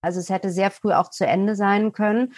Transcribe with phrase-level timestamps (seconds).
[0.00, 2.34] Also es hätte sehr früh auch zu Ende sein können.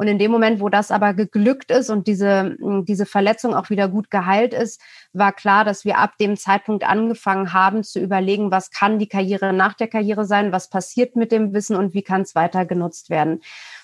[0.00, 2.56] Und in dem Moment, wo das aber geglückt ist und diese,
[2.88, 4.80] diese Verletzung auch wieder gut geheilt ist,
[5.12, 9.52] war klar, dass wir ab dem Zeitpunkt angefangen haben zu überlegen, was kann die Karriere
[9.52, 13.10] nach der Karriere sein, was passiert mit dem Wissen und wie kann es weiter genutzt
[13.10, 13.42] werden.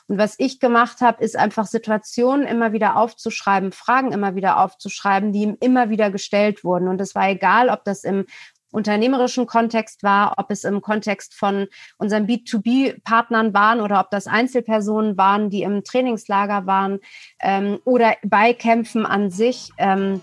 [0.08, 5.32] Und was ich gemacht habe, ist einfach Situationen immer wieder aufzuschreiben, Fragen immer wieder aufzuschreiben,
[5.32, 6.88] die ihm immer wieder gestellt wurden.
[6.88, 8.24] Und es war egal, ob das im
[8.72, 11.66] unternehmerischen Kontext war, ob es im Kontext von
[11.98, 16.98] unseren B2B-Partnern waren oder ob das Einzelpersonen waren, die im Trainingslager waren
[17.40, 19.71] ähm, oder bei Kämpfen an sich.
[19.79, 20.21] Ähm,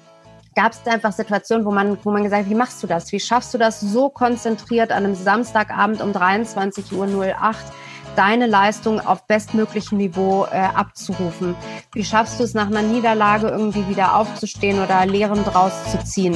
[0.55, 3.11] gab es einfach Situationen, wo man, wo man gesagt hat, wie machst du das?
[3.11, 7.35] Wie schaffst du das so konzentriert an einem Samstagabend um 23.08 Uhr
[8.15, 11.55] deine Leistung auf bestmöglichem Niveau äh, abzurufen?
[11.93, 16.35] Wie schaffst du es nach einer Niederlage irgendwie wieder aufzustehen oder Lehren draus zu ziehen?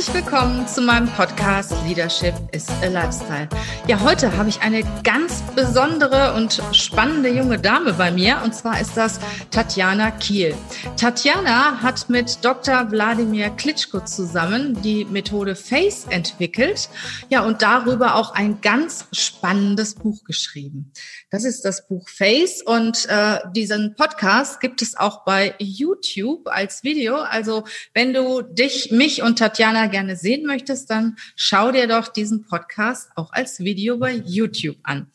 [0.00, 3.46] Herzlich willkommen zu meinem Podcast Leadership is a Lifestyle.
[3.86, 8.80] Ja, heute habe ich eine ganz besondere und spannende junge Dame bei mir und zwar
[8.80, 9.20] ist das
[9.50, 10.54] Tatjana Kiel.
[10.96, 12.90] Tatjana hat mit Dr.
[12.90, 16.88] Wladimir Klitschko zusammen die Methode FACE entwickelt.
[17.28, 20.92] Ja, und darüber auch ein ganz spannendes Buch geschrieben.
[21.32, 26.82] Das ist das Buch FACE und äh, diesen Podcast gibt es auch bei YouTube als
[26.82, 27.18] Video.
[27.18, 27.62] Also
[27.94, 33.12] wenn du dich, mich und Tatjana gerne sehen möchtest, dann schau dir doch diesen Podcast
[33.14, 35.06] auch als Video bei YouTube an.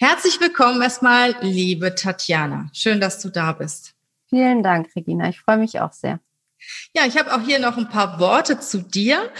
[0.00, 2.68] Herzlich willkommen erstmal, liebe Tatjana.
[2.72, 3.94] Schön, dass du da bist.
[4.28, 5.28] Vielen Dank, Regina.
[5.28, 6.18] Ich freue mich auch sehr.
[6.96, 9.30] Ja, ich habe auch hier noch ein paar Worte zu dir.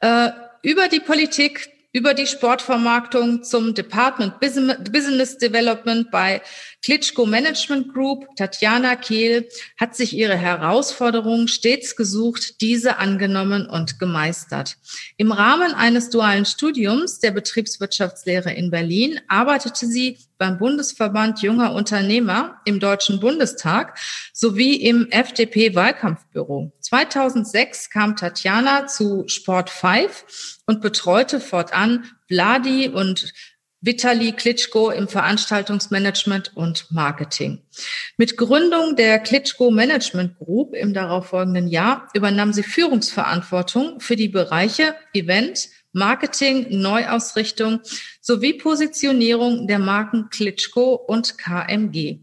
[0.00, 0.28] Äh,
[0.62, 6.40] über die Politik, über die Sportvermarktung zum Department Business Development bei
[6.84, 8.24] Klitschko Management Group.
[8.36, 14.76] Tatjana Kehl hat sich ihre Herausforderungen stets gesucht, diese angenommen und gemeistert.
[15.16, 22.60] Im Rahmen eines dualen Studiums der Betriebswirtschaftslehre in Berlin arbeitete sie beim Bundesverband junger Unternehmer
[22.64, 23.98] im Deutschen Bundestag
[24.32, 26.70] sowie im FDP-Wahlkampfbüro.
[26.78, 33.32] 2006 kam Tatjana zu Sport 5 und betreute fortan Vladi und
[33.80, 37.62] Vitali Klitschko im Veranstaltungsmanagement und Marketing.
[38.16, 44.94] Mit Gründung der Klitschko Management Group im darauffolgenden Jahr übernahm sie Führungsverantwortung für die Bereiche
[45.14, 47.80] Event, Marketing, Neuausrichtung
[48.20, 52.20] sowie Positionierung der Marken Klitschko und KMG.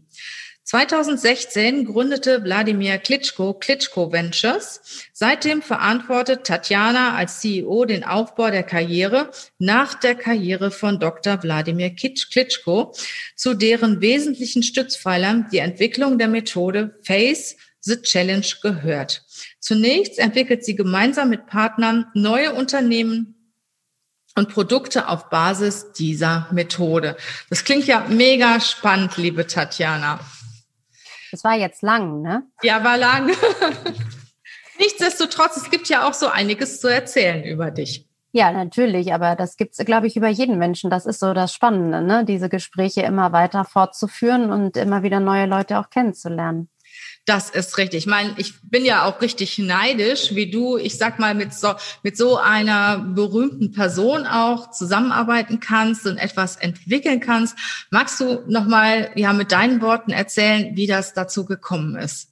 [0.66, 4.80] 2016 gründete Wladimir Klitschko Klitschko Ventures.
[5.12, 11.40] Seitdem verantwortet Tatjana als CEO den Aufbau der Karriere nach der Karriere von Dr.
[11.44, 12.92] Wladimir Klitschko,
[13.36, 19.22] zu deren wesentlichen Stützpfeilern die Entwicklung der Methode Face the Challenge gehört.
[19.60, 23.36] Zunächst entwickelt sie gemeinsam mit Partnern neue Unternehmen
[24.34, 27.16] und Produkte auf Basis dieser Methode.
[27.50, 30.18] Das klingt ja mega spannend, liebe Tatjana.
[31.36, 32.44] Das war jetzt lang, ne?
[32.62, 33.30] Ja, war lang.
[34.78, 38.08] Nichtsdestotrotz, es gibt ja auch so einiges zu erzählen über dich.
[38.32, 40.88] Ja, natürlich, aber das gibt es, glaube ich, über jeden Menschen.
[40.88, 42.24] Das ist so das Spannende, ne?
[42.24, 46.70] diese Gespräche immer weiter fortzuführen und immer wieder neue Leute auch kennenzulernen.
[47.26, 47.98] Das ist richtig.
[47.98, 51.74] Ich meine, ich bin ja auch richtig neidisch, wie du, ich sag mal, mit so,
[52.04, 57.58] mit so einer berühmten Person auch zusammenarbeiten kannst und etwas entwickeln kannst.
[57.90, 62.28] Magst du nochmal, ja, mit deinen Worten erzählen, wie das dazu gekommen ist?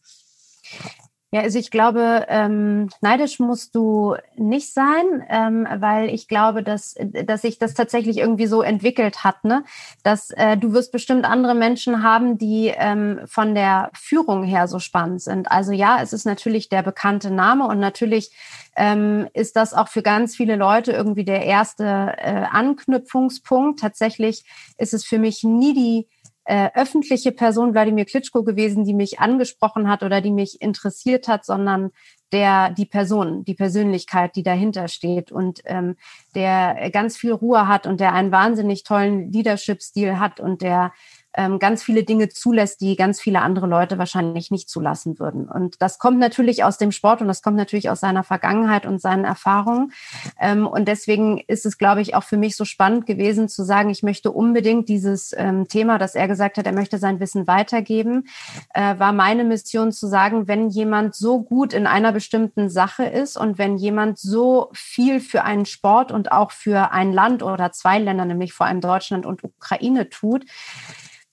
[1.35, 6.95] Ja, also ich glaube, ähm, neidisch musst du nicht sein, ähm, weil ich glaube, dass,
[7.01, 9.65] dass sich das tatsächlich irgendwie so entwickelt hat, ne?
[10.05, 14.79] Dass äh, du wirst bestimmt andere Menschen haben, die ähm, von der Führung her so
[14.79, 15.51] spannend sind.
[15.51, 18.31] Also ja, es ist natürlich der bekannte Name und natürlich
[18.77, 23.81] ähm, ist das auch für ganz viele Leute irgendwie der erste äh, Anknüpfungspunkt.
[23.81, 24.45] Tatsächlich
[24.79, 26.07] ist es für mich nie die
[26.45, 31.45] äh, öffentliche Person Wladimir Klitschko gewesen, die mich angesprochen hat oder die mich interessiert hat,
[31.45, 31.91] sondern
[32.33, 35.97] der die Person, die Persönlichkeit, die dahinter steht und ähm,
[36.35, 40.93] der ganz viel Ruhe hat und der einen wahnsinnig tollen Leadership-Stil hat und der
[41.37, 45.49] ähm, ganz viele Dinge zulässt, die ganz viele andere Leute wahrscheinlich nicht zulassen würden.
[45.49, 49.01] Und das kommt natürlich aus dem Sport und das kommt natürlich aus seiner Vergangenheit und
[49.01, 49.93] seinen Erfahrungen.
[50.41, 53.91] Ähm, und deswegen ist es, glaube ich, auch für mich so spannend gewesen zu sagen,
[53.91, 58.27] ich möchte unbedingt dieses ähm, Thema, dass er gesagt hat, er möchte sein Wissen weitergeben,
[58.73, 63.37] äh, war meine Mission zu sagen, wenn jemand so gut in einer bestimmten Sache ist
[63.37, 67.99] und wenn jemand so viel für einen Sport und auch für ein Land oder zwei
[67.99, 70.45] Länder, nämlich vor allem Deutschland und Ukraine tut,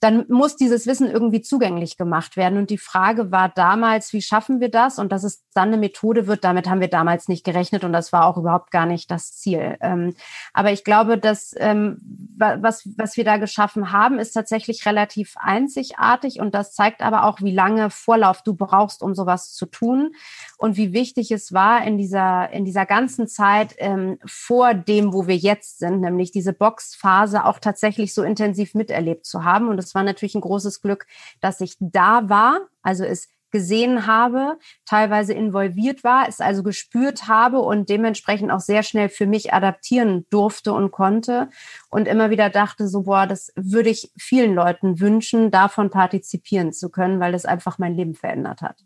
[0.02, 2.58] dann muss dieses Wissen irgendwie zugänglich gemacht werden.
[2.58, 4.98] Und die Frage war damals, wie schaffen wir das?
[4.98, 8.12] Und dass es dann eine Methode wird, damit haben wir damals nicht gerechnet und das
[8.12, 9.78] war auch überhaupt gar nicht das Ziel.
[9.80, 10.16] Ähm,
[10.54, 12.00] aber ich glaube, dass ähm,
[12.38, 17.42] was, was wir da geschaffen haben, ist tatsächlich relativ einzigartig und das zeigt aber auch,
[17.42, 20.14] wie lange Vorlauf du brauchst, um sowas zu tun
[20.58, 25.28] und wie wichtig es war in dieser, in dieser ganzen Zeit ähm, vor dem, wo
[25.28, 29.68] wir jetzt sind, nämlich diese Boxphase auch tatsächlich so intensiv miterlebt zu haben.
[29.68, 31.06] Und es es war natürlich ein großes Glück,
[31.42, 37.60] dass ich da war, also es gesehen habe, teilweise involviert war, es also gespürt habe
[37.60, 41.50] und dementsprechend auch sehr schnell für mich adaptieren durfte und konnte
[41.90, 46.90] und immer wieder dachte so, boah, das würde ich vielen Leuten wünschen, davon partizipieren zu
[46.90, 48.86] können, weil das einfach mein Leben verändert hat.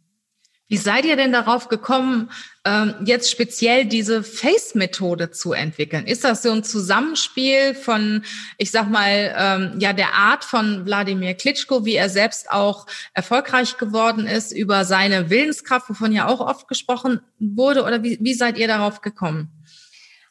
[0.68, 2.32] Wie seid ihr denn darauf gekommen,
[2.66, 6.08] ähm, jetzt speziell diese Face-Methode zu entwickeln?
[6.08, 8.24] Ist das so ein Zusammenspiel von,
[8.58, 13.78] ich sag mal, ähm, ja, der Art von Wladimir Klitschko, wie er selbst auch erfolgreich
[13.78, 17.84] geworden ist, über seine Willenskraft, wovon ja auch oft gesprochen wurde?
[17.84, 19.55] Oder wie, wie seid ihr darauf gekommen?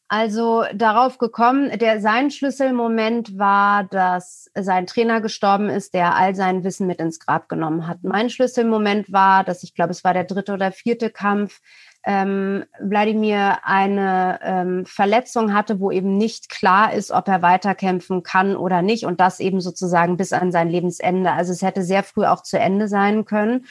[0.08, 6.62] Also darauf gekommen, der sein Schlüsselmoment war, dass sein Trainer gestorben ist, der all sein
[6.62, 7.98] Wissen mit ins Grab genommen hat.
[8.02, 11.60] Mein Schlüsselmoment war, dass ich glaube, es war der dritte oder vierte Kampf,
[12.06, 18.56] ähm, Wladimir eine ähm, Verletzung hatte, wo eben nicht klar ist, ob er weiterkämpfen kann
[18.56, 21.32] oder nicht und das eben sozusagen bis an sein Lebensende.
[21.32, 23.64] Also es hätte sehr früh auch zu Ende sein können.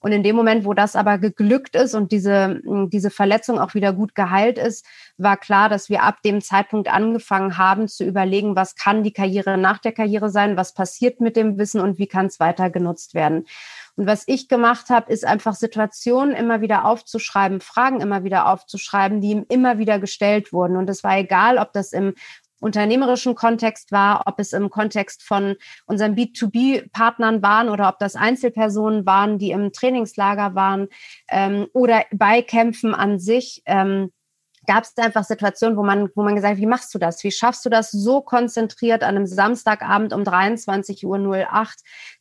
[0.00, 3.92] Und in dem Moment, wo das aber geglückt ist und diese, diese Verletzung auch wieder
[3.92, 4.86] gut geheilt ist,
[5.16, 9.58] war klar, dass wir ab dem Zeitpunkt angefangen haben zu überlegen, was kann die Karriere
[9.58, 13.14] nach der Karriere sein, was passiert mit dem Wissen und wie kann es weiter genutzt
[13.14, 13.46] werden.
[13.96, 19.20] Und was ich gemacht habe, ist einfach Situationen immer wieder aufzuschreiben, Fragen immer wieder aufzuschreiben,
[19.20, 20.76] die ihm immer wieder gestellt wurden.
[20.76, 22.14] Und es war egal, ob das im
[22.60, 25.56] unternehmerischen Kontext war, ob es im Kontext von
[25.86, 30.88] unseren B2B-Partnern waren oder ob das Einzelpersonen waren, die im Trainingslager waren
[31.30, 33.62] ähm, oder bei Kämpfen an sich.
[33.66, 34.10] Ähm,
[34.68, 37.24] gab es einfach Situationen, wo man, wo man gesagt hat, wie machst du das?
[37.24, 41.46] Wie schaffst du das so konzentriert an einem Samstagabend um 23.08 Uhr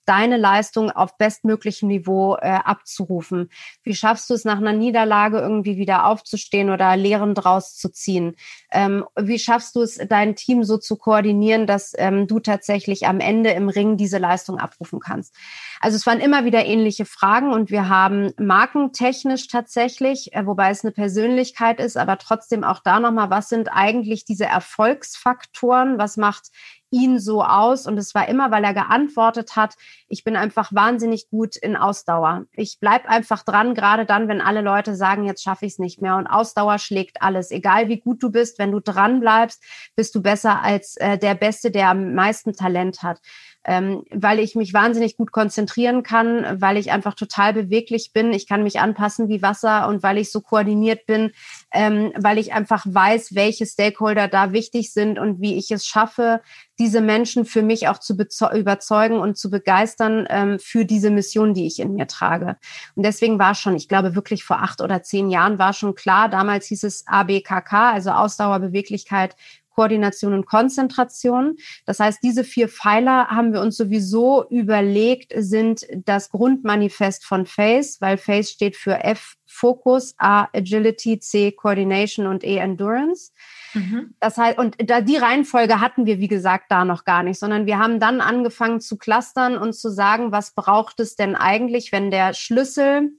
[0.07, 3.49] deine Leistung auf bestmöglichem Niveau äh, abzurufen?
[3.83, 8.35] Wie schaffst du es nach einer Niederlage irgendwie wieder aufzustehen oder Lehren draus zu ziehen?
[8.71, 13.19] Ähm, wie schaffst du es, dein Team so zu koordinieren, dass ähm, du tatsächlich am
[13.19, 15.35] Ende im Ring diese Leistung abrufen kannst?
[15.81, 20.83] Also es waren immer wieder ähnliche Fragen und wir haben markentechnisch tatsächlich, äh, wobei es
[20.83, 25.97] eine Persönlichkeit ist, aber trotzdem auch da nochmal, was sind eigentlich diese Erfolgsfaktoren?
[25.97, 26.51] Was macht
[26.91, 27.87] ihn so aus?
[27.87, 29.75] Und es war immer, weil er geantwortet hat,
[30.07, 32.45] ich bin einfach wahnsinnig gut in Ausdauer.
[32.53, 36.01] Ich bleib einfach dran, gerade dann, wenn alle Leute sagen, jetzt schaffe ich es nicht
[36.01, 36.15] mehr.
[36.15, 37.51] Und Ausdauer schlägt alles.
[37.51, 39.63] Egal wie gut du bist, wenn du dran bleibst,
[39.95, 43.19] bist du besser als äh, der Beste, der am meisten Talent hat
[43.67, 48.31] ähm, weil ich mich wahnsinnig gut konzentrieren kann, weil ich einfach total beweglich bin.
[48.31, 51.33] Ich kann mich anpassen wie Wasser und weil ich so koordiniert bin,
[51.73, 56.41] ähm, weil ich einfach weiß, welche Stakeholder da wichtig sind und wie ich es schaffe,
[56.79, 61.67] diese Menschen für mich auch zu überzeugen und zu begeistern ähm, für diese Mission, die
[61.67, 62.57] ich in mir trage.
[62.95, 66.29] Und deswegen war schon, ich glaube wirklich vor acht oder zehn Jahren war schon klar,
[66.29, 69.35] damals hieß es ABKK, also Ausdauer, Beweglichkeit,
[69.77, 71.57] Koordination und Konzentration.
[71.85, 77.97] Das heißt, diese vier Pfeiler haben wir uns sowieso überlegt, sind das Grundmanifest von FACE,
[78.01, 83.31] weil FACE steht für F Focus, A Agility, C Coordination und E Endurance.
[83.77, 84.15] Mhm.
[84.19, 87.65] Das heißt, und da die Reihenfolge hatten wir, wie gesagt, da noch gar nicht, sondern
[87.65, 92.11] wir haben dann angefangen zu clustern und zu sagen, was braucht es denn eigentlich, wenn
[92.11, 93.11] der Schlüssel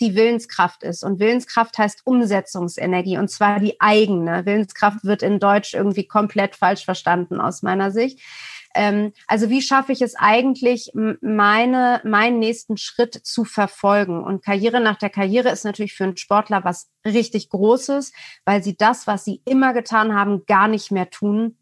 [0.00, 1.02] die Willenskraft ist.
[1.02, 4.44] Und Willenskraft heißt Umsetzungsenergie und zwar die eigene.
[4.44, 8.20] Willenskraft wird in Deutsch irgendwie komplett falsch verstanden aus meiner Sicht.
[8.76, 14.22] Ähm, also wie schaffe ich es eigentlich, meine, meinen nächsten Schritt zu verfolgen?
[14.22, 18.12] Und Karriere nach der Karriere ist natürlich für einen Sportler was richtig Großes,
[18.44, 21.56] weil sie das, was sie immer getan haben, gar nicht mehr tun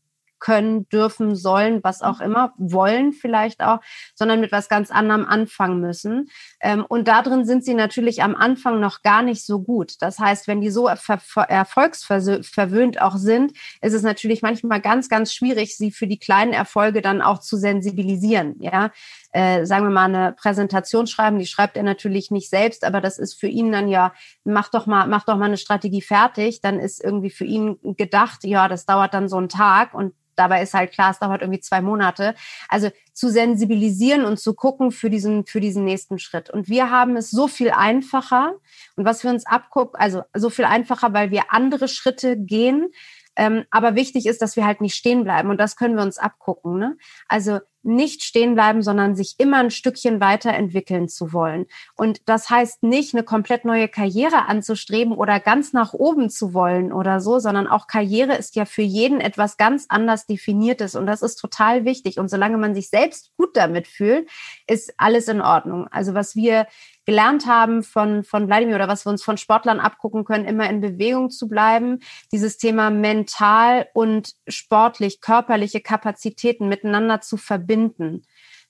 [0.44, 3.78] können, dürfen, sollen, was auch immer, wollen vielleicht auch,
[4.14, 6.28] sondern mit was ganz anderem anfangen müssen.
[6.60, 9.94] Ähm, und darin sind sie natürlich am Anfang noch gar nicht so gut.
[10.00, 15.78] Das heißt, wenn die so erfolgsverwöhnt auch sind, ist es natürlich manchmal ganz, ganz schwierig,
[15.78, 18.56] sie für die kleinen Erfolge dann auch zu sensibilisieren.
[18.58, 18.90] Ja,
[19.32, 23.18] äh, sagen wir mal, eine Präsentation schreiben, die schreibt er natürlich nicht selbst, aber das
[23.18, 24.12] ist für ihn dann ja,
[24.44, 28.44] mach doch mal, mach doch mal eine Strategie fertig, dann ist irgendwie für ihn gedacht,
[28.44, 31.60] ja, das dauert dann so einen Tag und dabei ist halt klar, es dauert irgendwie
[31.60, 32.34] zwei Monate.
[32.68, 36.50] Also zu sensibilisieren und zu gucken für diesen, für diesen nächsten Schritt.
[36.50, 38.54] Und wir haben es so viel einfacher.
[38.96, 42.90] Und was wir uns abgucken, also so viel einfacher, weil wir andere Schritte gehen.
[43.36, 45.50] Ähm, aber wichtig ist, dass wir halt nicht stehen bleiben.
[45.50, 46.78] Und das können wir uns abgucken.
[46.78, 46.96] Ne?
[47.28, 51.66] Also nicht stehen bleiben, sondern sich immer ein Stückchen weiterentwickeln zu wollen.
[51.94, 56.92] Und das heißt nicht, eine komplett neue Karriere anzustreben oder ganz nach oben zu wollen
[56.92, 61.22] oder so, sondern auch Karriere ist ja für jeden etwas ganz anders definiertes und das
[61.22, 62.18] ist total wichtig.
[62.18, 64.30] Und solange man sich selbst gut damit fühlt,
[64.66, 65.86] ist alles in Ordnung.
[65.88, 66.66] Also was wir
[67.06, 70.80] gelernt haben von, von Wladimir oder was wir uns von Sportlern abgucken können, immer in
[70.80, 72.00] Bewegung zu bleiben,
[72.32, 78.22] dieses Thema mental und sportlich, körperliche Kapazitäten miteinander zu verbinden.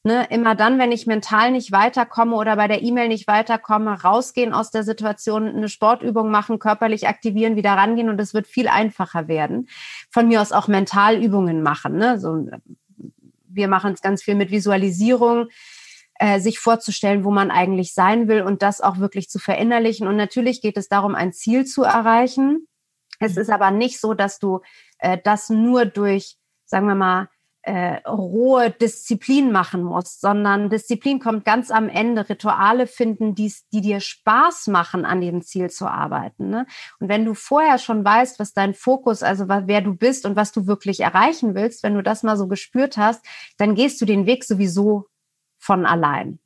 [0.06, 4.52] Ne, immer dann, wenn ich mental nicht weiterkomme oder bei der E-Mail nicht weiterkomme, rausgehen
[4.52, 9.28] aus der Situation, eine Sportübung machen, körperlich aktivieren, wieder rangehen und es wird viel einfacher
[9.28, 9.66] werden.
[10.10, 11.96] Von mir aus auch Mentalübungen machen.
[11.96, 12.20] Ne?
[12.20, 12.46] So,
[13.48, 15.48] wir machen es ganz viel mit Visualisierung
[16.24, 20.08] äh, sich vorzustellen, wo man eigentlich sein will und das auch wirklich zu verinnerlichen.
[20.08, 22.66] Und natürlich geht es darum, ein Ziel zu erreichen.
[23.20, 24.60] Es ist aber nicht so, dass du
[25.00, 27.28] äh, das nur durch, sagen wir mal,
[27.60, 33.82] äh, rohe Disziplin machen musst, sondern Disziplin kommt ganz am Ende, Rituale finden, die's, die
[33.82, 36.48] dir Spaß machen, an dem Ziel zu arbeiten.
[36.48, 36.66] Ne?
[37.00, 40.52] Und wenn du vorher schon weißt, was dein Fokus, also wer du bist und was
[40.52, 43.22] du wirklich erreichen willst, wenn du das mal so gespürt hast,
[43.58, 45.06] dann gehst du den Weg sowieso
[45.64, 46.38] von allein.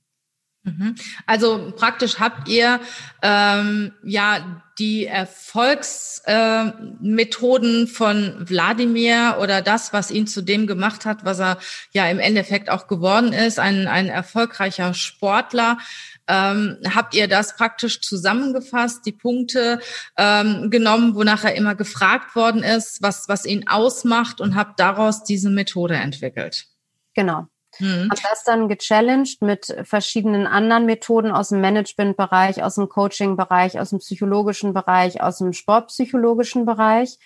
[0.63, 0.95] Mhm.
[1.27, 2.79] Also praktisch habt ihr
[3.23, 11.25] ähm, ja die Erfolgsmethoden äh, von Wladimir oder das, was ihn zu dem gemacht hat,
[11.25, 11.59] was er
[11.93, 15.79] ja im Endeffekt auch geworden ist, ein, ein erfolgreicher Sportler.
[16.29, 19.81] Ähm, habt ihr das praktisch zusammengefasst, die Punkte
[20.17, 25.25] ähm, genommen, wonach er immer gefragt worden ist, was, was ihn ausmacht und habt daraus
[25.25, 26.69] diese Methode entwickelt?
[27.15, 27.49] Genau.
[27.79, 28.11] Mhm.
[28.11, 33.91] Habe das dann gechallenged mit verschiedenen anderen Methoden aus dem Managementbereich, aus dem Coaching-Bereich, aus
[33.91, 37.19] dem psychologischen Bereich, aus dem sportpsychologischen Bereich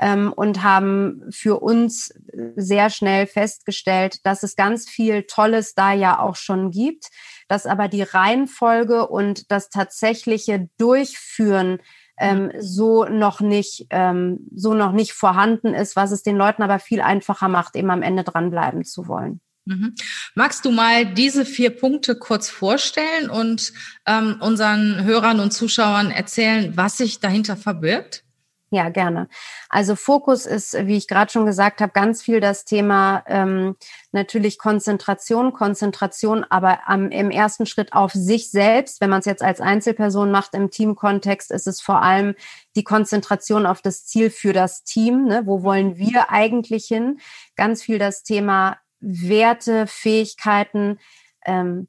[0.00, 2.12] ähm, und haben für uns
[2.56, 7.08] sehr schnell festgestellt, dass es ganz viel Tolles da ja auch schon gibt,
[7.48, 11.80] dass aber die Reihenfolge und das tatsächliche Durchführen
[12.18, 16.78] ähm, so noch nicht ähm, so noch nicht vorhanden ist, was es den Leuten aber
[16.78, 19.40] viel einfacher macht, eben am Ende dranbleiben zu wollen.
[19.70, 19.94] Mhm.
[20.34, 23.72] Magst du mal diese vier Punkte kurz vorstellen und
[24.04, 28.24] ähm, unseren Hörern und Zuschauern erzählen, was sich dahinter verbirgt?
[28.72, 29.28] Ja, gerne.
[29.68, 33.76] Also Fokus ist, wie ich gerade schon gesagt habe, ganz viel das Thema ähm,
[34.12, 39.00] natürlich Konzentration, Konzentration, aber am, im ersten Schritt auf sich selbst.
[39.00, 42.34] Wenn man es jetzt als Einzelperson macht im Teamkontext, ist es vor allem
[42.76, 45.24] die Konzentration auf das Ziel für das Team.
[45.26, 45.42] Ne?
[45.46, 47.18] Wo wollen wir eigentlich hin?
[47.56, 50.98] Ganz viel das Thema Werte, Fähigkeiten.
[51.44, 51.88] Ähm,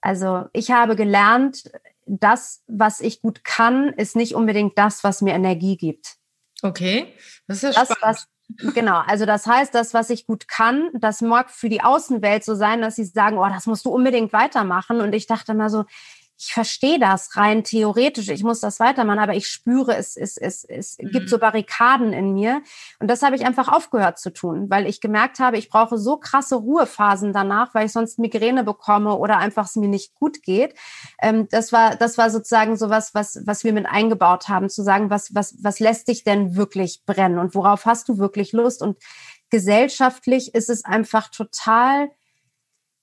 [0.00, 1.70] also ich habe gelernt,
[2.06, 6.16] das, was ich gut kann, ist nicht unbedingt das, was mir Energie gibt.
[6.62, 7.14] Okay,
[7.46, 8.28] das ist ja das, spannend.
[8.58, 12.44] Was, genau, also das heißt, das, was ich gut kann, das mag für die Außenwelt
[12.44, 15.00] so sein, dass sie sagen, oh, das musst du unbedingt weitermachen.
[15.00, 15.84] Und ich dachte mal so,
[16.38, 20.64] ich verstehe das rein theoretisch, ich muss das weitermachen, aber ich spüre, es, es, es,
[20.64, 21.10] es mhm.
[21.10, 22.62] gibt so Barrikaden in mir.
[22.98, 26.16] Und das habe ich einfach aufgehört zu tun, weil ich gemerkt habe, ich brauche so
[26.16, 30.74] krasse Ruhephasen danach, weil ich sonst Migräne bekomme oder einfach es mir nicht gut geht.
[31.20, 34.82] Ähm, das war, das war sozusagen so was, was, was wir mit eingebaut haben, zu
[34.82, 38.82] sagen, was, was, was lässt dich denn wirklich brennen und worauf hast du wirklich Lust?
[38.82, 38.98] Und
[39.50, 42.10] gesellschaftlich ist es einfach total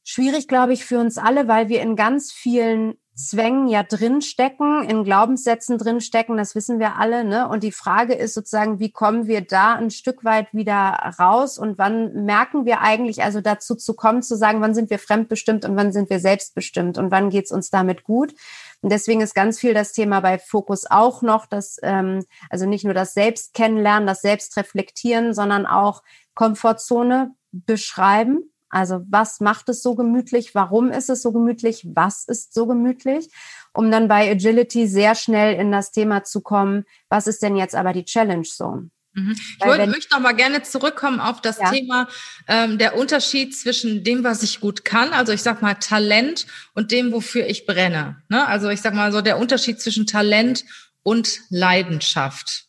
[0.03, 5.03] schwierig, glaube ich, für uns alle, weil wir in ganz vielen Zwängen ja drinstecken, in
[5.03, 7.25] Glaubenssätzen drinstecken, das wissen wir alle.
[7.25, 7.49] Ne?
[7.49, 11.77] Und die Frage ist sozusagen, wie kommen wir da ein Stück weit wieder raus und
[11.77, 15.75] wann merken wir eigentlich, also dazu zu kommen, zu sagen, wann sind wir fremdbestimmt und
[15.75, 18.33] wann sind wir selbstbestimmt und wann geht's uns damit gut.
[18.81, 22.85] Und deswegen ist ganz viel das Thema bei Fokus auch noch, dass ähm, also nicht
[22.85, 26.03] nur das Selbst kennenlernen, das Selbst reflektieren, sondern auch
[26.35, 30.53] Komfortzone beschreiben also was macht es so gemütlich?
[30.55, 31.85] Warum ist es so gemütlich?
[31.93, 33.29] Was ist so gemütlich?
[33.73, 37.75] Um dann bei Agility sehr schnell in das Thema zu kommen, was ist denn jetzt
[37.75, 38.89] aber die Challenge Zone?
[39.13, 39.31] Mhm.
[39.31, 41.71] Ich wollte, möchte noch mal gerne zurückkommen auf das ja.
[41.71, 42.07] Thema
[42.47, 46.91] ähm, der Unterschied zwischen dem, was ich gut kann, also ich sag mal Talent und
[46.91, 48.21] dem, wofür ich brenne.
[48.29, 48.45] Ne?
[48.47, 50.63] Also ich sag mal so der Unterschied zwischen Talent
[51.01, 52.65] und Leidenschaft.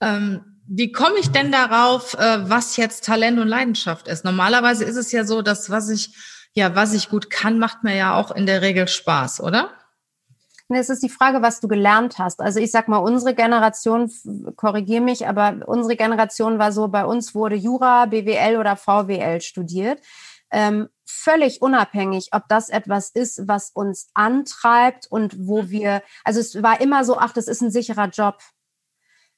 [0.00, 4.24] Ähm, wie komme ich denn darauf, äh, was jetzt Talent und Leidenschaft ist?
[4.24, 6.14] Normalerweise ist es ja so, dass was ich
[6.56, 9.70] ja, was ich gut kann, macht mir ja auch in der Regel Spaß, oder?
[10.68, 12.40] Es ist die Frage, was du gelernt hast.
[12.40, 14.10] Also ich sag mal, unsere Generation,
[14.56, 20.00] korrigiere mich, aber unsere Generation war so, bei uns wurde Jura, BWL oder VWL studiert.
[20.50, 26.62] Ähm, völlig unabhängig, ob das etwas ist, was uns antreibt und wo wir, also es
[26.62, 28.38] war immer so, ach, das ist ein sicherer Job.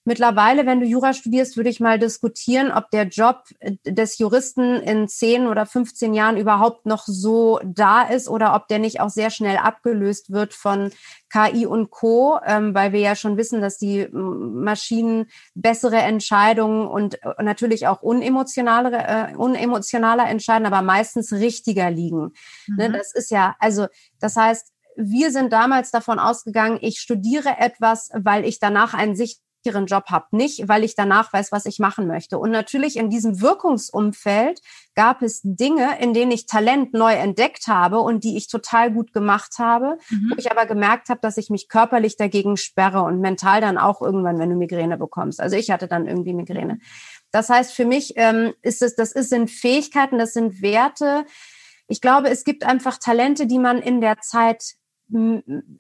[0.09, 4.77] Mittlerweile, wenn du Jura studierst, würde ich mal diskutieren, ob der Job äh, des Juristen
[4.77, 9.11] in 10 oder 15 Jahren überhaupt noch so da ist oder ob der nicht auch
[9.11, 10.93] sehr schnell abgelöst wird von
[11.31, 17.23] KI und Co., ähm, weil wir ja schon wissen, dass die Maschinen bessere Entscheidungen und
[17.23, 22.33] äh, natürlich auch unemotionalere, äh, unemotionaler entscheiden, aber meistens richtiger liegen.
[22.67, 22.93] Ne, mhm.
[22.93, 23.89] Ne, das ist ja, also
[24.21, 29.48] das heißt, wir sind damals davon ausgegangen, ich studiere etwas, weil ich danach einen sicheren
[29.69, 30.27] sicheren Job habe.
[30.33, 32.39] Nicht, weil ich danach weiß, was ich machen möchte.
[32.39, 34.61] Und natürlich in diesem Wirkungsumfeld
[34.95, 39.13] gab es Dinge, in denen ich Talent neu entdeckt habe und die ich total gut
[39.13, 40.31] gemacht habe, mhm.
[40.31, 44.01] wo ich aber gemerkt habe, dass ich mich körperlich dagegen sperre und mental dann auch
[44.01, 45.41] irgendwann, wenn du Migräne bekommst.
[45.41, 46.79] Also ich hatte dann irgendwie Migräne.
[47.31, 51.25] Das heißt, für mich ähm, ist es, das ist, sind Fähigkeiten, das sind Werte.
[51.87, 54.78] Ich glaube, es gibt einfach Talente, die man in der Zeit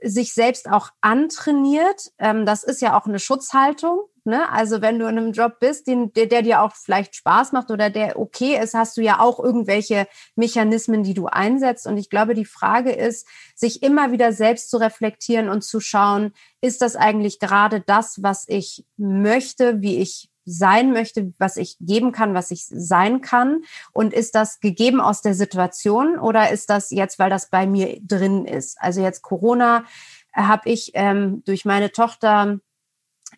[0.03, 2.13] sich selbst auch antrainiert.
[2.19, 4.01] Ähm, das ist ja auch eine Schutzhaltung.
[4.25, 4.51] Ne?
[4.51, 7.71] Also wenn du in einem Job bist, den, der, der dir auch vielleicht Spaß macht
[7.71, 10.07] oder der okay ist, hast du ja auch irgendwelche
[10.37, 11.87] Mechanismen, die du einsetzt.
[11.87, 16.33] Und ich glaube, die Frage ist, sich immer wieder selbst zu reflektieren und zu schauen,
[16.61, 22.13] ist das eigentlich gerade das, was ich möchte, wie ich sein möchte, was ich geben
[22.13, 23.63] kann, was ich sein kann?
[23.93, 27.99] Und ist das gegeben aus der Situation oder ist das jetzt, weil das bei mir
[28.03, 28.77] drin ist?
[28.81, 29.85] Also jetzt Corona
[30.33, 32.59] habe ich ähm, durch meine Tochter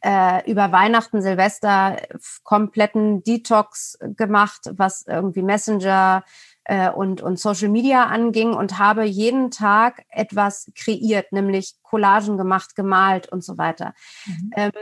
[0.03, 1.97] äh, über Weihnachten, Silvester
[2.43, 6.25] kompletten Detox gemacht, was irgendwie Messenger
[6.65, 12.77] äh, und, und Social Media anging und habe jeden Tag etwas kreiert, nämlich Collagen gemacht,
[12.77, 13.95] gemalt und so weiter.
[14.27, 14.51] Mhm.
[14.57, 14.73] Ähm,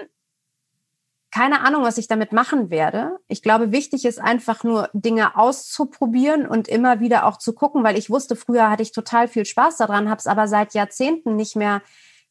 [1.30, 3.18] keine Ahnung, was ich damit machen werde.
[3.28, 7.99] Ich glaube, wichtig ist einfach nur Dinge auszuprobieren und immer wieder auch zu gucken, weil
[7.99, 11.54] ich wusste, früher hatte ich total viel Spaß daran, habe es aber seit Jahrzehnten nicht
[11.54, 11.82] mehr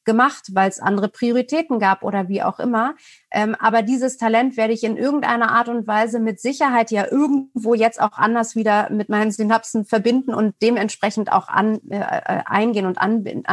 [0.07, 2.95] gemacht, weil es andere Prioritäten gab oder wie auch immer.
[3.29, 7.75] Ähm, aber dieses Talent werde ich in irgendeiner Art und Weise mit Sicherheit ja irgendwo
[7.75, 12.88] jetzt auch anders wieder mit meinen Synapsen verbinden und dementsprechend auch an, äh, äh eingehen
[12.88, 13.43] und an, äh,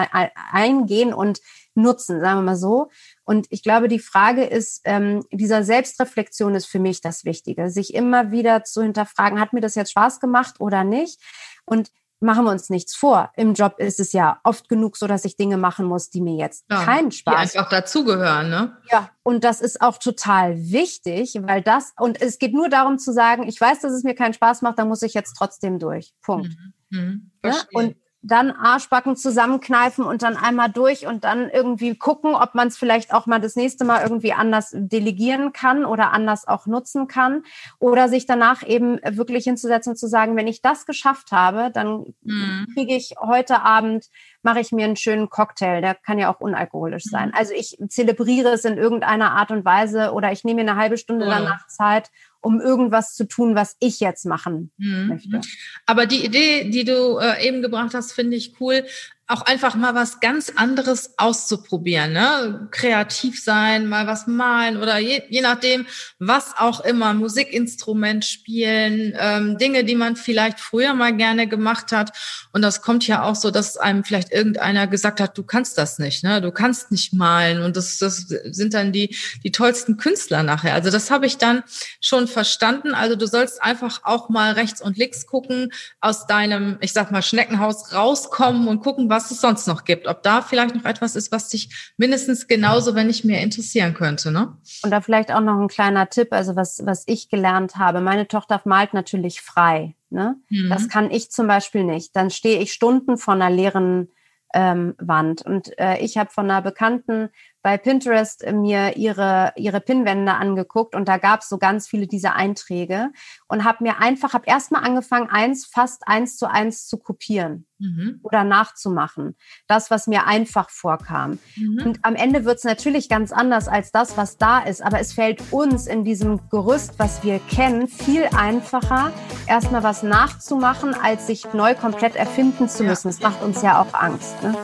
[0.52, 1.40] eingehen und
[1.74, 2.88] nutzen, sagen wir mal so.
[3.24, 7.94] Und ich glaube, die Frage ist, ähm, dieser Selbstreflexion ist für mich das Wichtige, sich
[7.94, 11.20] immer wieder zu hinterfragen, hat mir das jetzt Spaß gemacht oder nicht?
[11.64, 11.90] Und
[12.24, 13.30] machen wir uns nichts vor.
[13.36, 16.34] Im Job ist es ja oft genug so, dass ich Dinge machen muss, die mir
[16.34, 18.76] jetzt ja, keinen Spaß Die einfach dazugehören, ne?
[18.90, 23.12] Ja, und das ist auch total wichtig, weil das, und es geht nur darum zu
[23.12, 26.12] sagen, ich weiß, dass es mir keinen Spaß macht, dann muss ich jetzt trotzdem durch.
[26.22, 26.48] Punkt.
[26.48, 26.72] Mhm.
[26.90, 27.54] Mhm, ja?
[27.72, 32.78] Und dann Arschbacken zusammenkneifen und dann einmal durch und dann irgendwie gucken, ob man es
[32.78, 37.44] vielleicht auch mal das nächste Mal irgendwie anders delegieren kann oder anders auch nutzen kann.
[37.78, 42.14] Oder sich danach eben wirklich hinzusetzen und zu sagen, wenn ich das geschafft habe, dann
[42.22, 42.66] mhm.
[42.72, 44.06] kriege ich heute Abend,
[44.44, 45.80] mache ich mir einen schönen Cocktail.
[45.80, 47.28] Der kann ja auch unalkoholisch sein.
[47.28, 47.34] Mhm.
[47.34, 50.98] Also ich zelebriere es in irgendeiner Art und Weise oder ich nehme mir eine halbe
[50.98, 52.10] Stunde danach Zeit
[52.44, 55.08] um irgendwas zu tun, was ich jetzt machen mhm.
[55.08, 55.40] möchte.
[55.86, 58.84] Aber die Idee, die du äh, eben gebracht hast, finde ich cool
[59.26, 62.68] auch einfach mal was ganz anderes auszuprobieren, ne?
[62.70, 65.86] Kreativ sein, mal was malen oder je, je nachdem,
[66.18, 72.12] was auch immer, Musikinstrument spielen, ähm, Dinge, die man vielleicht früher mal gerne gemacht hat.
[72.52, 75.98] Und das kommt ja auch so, dass einem vielleicht irgendeiner gesagt hat, du kannst das
[75.98, 76.42] nicht, ne?
[76.42, 77.62] Du kannst nicht malen.
[77.62, 80.74] Und das, das sind dann die, die tollsten Künstler nachher.
[80.74, 81.62] Also das habe ich dann
[82.02, 82.92] schon verstanden.
[82.92, 87.22] Also du sollst einfach auch mal rechts und links gucken, aus deinem, ich sag mal,
[87.22, 90.06] Schneckenhaus rauskommen und gucken, was es sonst noch gibt.
[90.06, 94.32] Ob da vielleicht noch etwas ist, was dich mindestens genauso, wenn nicht mehr interessieren könnte.
[94.32, 94.56] Ne?
[94.82, 98.00] Und da vielleicht auch noch ein kleiner Tipp, also was, was ich gelernt habe.
[98.00, 99.94] Meine Tochter malt natürlich frei.
[100.10, 100.36] Ne?
[100.50, 100.68] Mhm.
[100.68, 102.14] Das kann ich zum Beispiel nicht.
[102.16, 104.08] Dann stehe ich Stunden vor einer leeren
[104.52, 105.42] ähm, Wand.
[105.42, 107.30] Und äh, ich habe von einer Bekannten
[107.64, 112.36] bei Pinterest mir ihre, ihre Pinwände angeguckt und da gab es so ganz viele dieser
[112.36, 113.10] Einträge
[113.48, 118.20] und habe mir einfach, habe erstmal angefangen, eins fast eins zu eins zu kopieren mhm.
[118.22, 119.34] oder nachzumachen.
[119.66, 121.38] Das, was mir einfach vorkam.
[121.56, 121.82] Mhm.
[121.86, 124.84] Und am Ende wird es natürlich ganz anders als das, was da ist.
[124.84, 129.10] Aber es fällt uns in diesem Gerüst, was wir kennen, viel einfacher,
[129.46, 133.08] erstmal was nachzumachen, als sich neu komplett erfinden zu müssen.
[133.08, 134.42] Das macht uns ja auch Angst.
[134.42, 134.54] Ne?